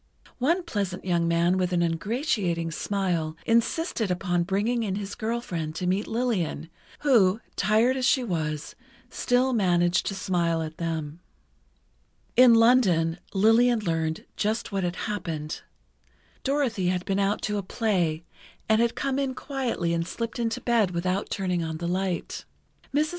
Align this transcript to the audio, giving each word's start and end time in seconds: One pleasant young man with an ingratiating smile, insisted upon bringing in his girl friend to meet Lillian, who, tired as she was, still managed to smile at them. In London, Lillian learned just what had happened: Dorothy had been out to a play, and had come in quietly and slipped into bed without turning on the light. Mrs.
One 0.39 0.63
pleasant 0.63 1.05
young 1.05 1.27
man 1.27 1.59
with 1.59 1.71
an 1.73 1.83
ingratiating 1.83 2.71
smile, 2.71 3.37
insisted 3.45 4.09
upon 4.09 4.41
bringing 4.41 4.81
in 4.81 4.95
his 4.95 5.13
girl 5.13 5.41
friend 5.41 5.75
to 5.75 5.85
meet 5.85 6.07
Lillian, 6.07 6.71
who, 7.01 7.39
tired 7.55 7.95
as 7.95 8.05
she 8.07 8.23
was, 8.23 8.73
still 9.11 9.53
managed 9.53 10.07
to 10.07 10.15
smile 10.15 10.63
at 10.63 10.77
them. 10.79 11.19
In 12.35 12.55
London, 12.55 13.19
Lillian 13.35 13.79
learned 13.81 14.25
just 14.35 14.71
what 14.71 14.83
had 14.83 14.95
happened: 15.05 15.61
Dorothy 16.43 16.87
had 16.87 17.05
been 17.05 17.19
out 17.19 17.43
to 17.43 17.59
a 17.59 17.61
play, 17.61 18.23
and 18.67 18.81
had 18.81 18.95
come 18.95 19.19
in 19.19 19.35
quietly 19.35 19.93
and 19.93 20.07
slipped 20.07 20.39
into 20.39 20.61
bed 20.61 20.89
without 20.89 21.29
turning 21.29 21.63
on 21.63 21.77
the 21.77 21.87
light. 21.87 22.43
Mrs. 22.91 23.09